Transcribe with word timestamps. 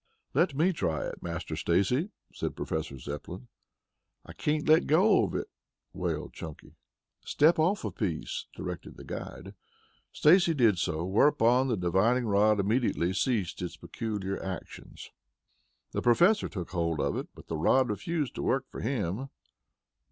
"Let 0.33 0.55
me 0.55 0.73
try 0.73 1.05
it, 1.05 1.21
Master 1.21 1.55
Stacy," 1.55 2.09
said 2.33 2.55
Professor 2.55 2.97
Zepplin. 2.97 3.49
"I 4.25 4.33
can't 4.33 4.67
let 4.67 4.87
go 4.87 5.23
of 5.25 5.35
it," 5.35 5.45
wailed 5.93 6.33
Chunky. 6.33 6.73
"Step 7.23 7.59
off 7.59 7.85
a 7.85 7.91
piece," 7.91 8.47
directed 8.55 8.97
the 8.97 9.03
guide. 9.03 9.53
Stacy 10.11 10.55
did 10.55 10.79
so, 10.79 11.05
whereupon 11.05 11.67
the 11.67 11.77
divining 11.77 12.25
rod 12.25 12.59
immediately 12.59 13.13
ceased 13.13 13.61
its 13.61 13.77
peculiar 13.77 14.41
actions. 14.43 15.11
The 15.91 16.01
Professor 16.01 16.49
took 16.49 16.71
hold 16.71 16.99
of 16.99 17.15
it, 17.15 17.27
but 17.35 17.45
the 17.45 17.55
rod 17.57 17.87
refused 17.91 18.33
to 18.33 18.41
work 18.41 18.65
for 18.71 18.81
him. 18.81 19.29